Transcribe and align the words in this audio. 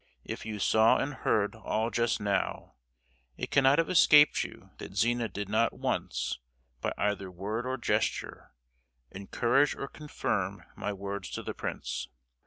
If 0.23 0.47
you 0.47 0.57
saw 0.57 0.97
and 0.97 1.13
heard 1.13 1.53
all 1.53 1.91
just 1.91 2.19
now, 2.19 2.73
it 3.37 3.51
cannot 3.51 3.77
have 3.77 3.87
escaped 3.87 4.43
you 4.43 4.71
that 4.79 4.95
Zina 4.95 5.29
did 5.29 5.47
not 5.47 5.73
once, 5.77 6.39
by 6.81 6.91
either 6.97 7.29
word 7.29 7.67
or 7.67 7.77
gesture, 7.77 8.51
encourage 9.11 9.75
or 9.75 9.87
confirm 9.87 10.63
my 10.75 10.91
words 10.91 11.29
to 11.33 11.43
the 11.43 11.53
prince? 11.53 12.07